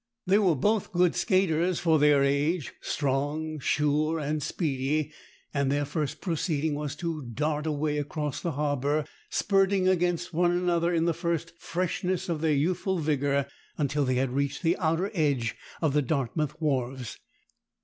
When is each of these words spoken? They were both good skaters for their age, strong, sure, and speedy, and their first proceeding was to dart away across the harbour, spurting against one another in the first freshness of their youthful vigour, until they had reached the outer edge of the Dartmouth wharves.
They 0.25 0.39
were 0.39 0.55
both 0.55 0.91
good 0.91 1.15
skaters 1.15 1.77
for 1.79 1.99
their 1.99 2.23
age, 2.23 2.73
strong, 2.81 3.59
sure, 3.59 4.17
and 4.19 4.41
speedy, 4.41 5.11
and 5.53 5.71
their 5.71 5.85
first 5.85 6.21
proceeding 6.21 6.73
was 6.73 6.95
to 6.95 7.21
dart 7.21 7.67
away 7.67 7.99
across 7.99 8.41
the 8.41 8.53
harbour, 8.53 9.05
spurting 9.29 9.87
against 9.87 10.33
one 10.33 10.49
another 10.57 10.91
in 10.91 11.05
the 11.05 11.13
first 11.13 11.53
freshness 11.59 12.29
of 12.29 12.41
their 12.41 12.51
youthful 12.55 12.97
vigour, 12.97 13.45
until 13.77 14.03
they 14.03 14.15
had 14.15 14.31
reached 14.31 14.63
the 14.63 14.75
outer 14.77 15.11
edge 15.13 15.55
of 15.83 15.93
the 15.93 16.01
Dartmouth 16.01 16.59
wharves. 16.59 17.19